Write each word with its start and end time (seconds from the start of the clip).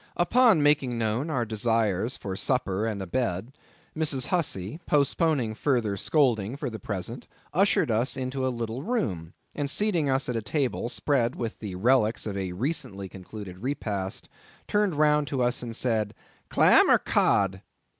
Upon 0.17 0.63
making 0.63 0.97
known 0.97 1.29
our 1.29 1.45
desires 1.45 2.17
for 2.17 2.33
a 2.33 2.37
supper 2.39 2.87
and 2.87 3.03
a 3.03 3.05
bed, 3.05 3.51
Mrs. 3.95 4.25
Hussey, 4.25 4.79
postponing 4.87 5.53
further 5.53 5.95
scolding 5.95 6.57
for 6.57 6.71
the 6.71 6.79
present, 6.79 7.27
ushered 7.53 7.91
us 7.91 8.17
into 8.17 8.43
a 8.47 8.49
little 8.49 8.81
room, 8.81 9.33
and 9.53 9.69
seating 9.69 10.09
us 10.09 10.27
at 10.27 10.35
a 10.35 10.41
table 10.41 10.89
spread 10.89 11.35
with 11.35 11.59
the 11.59 11.75
relics 11.75 12.25
of 12.25 12.35
a 12.35 12.53
recently 12.53 13.09
concluded 13.09 13.59
repast, 13.59 14.27
turned 14.67 14.95
round 14.95 15.27
to 15.27 15.43
us 15.43 15.61
and 15.61 15.75
said—"Clam 15.75 16.89
or 16.89 16.97
Cod?" 16.97 17.61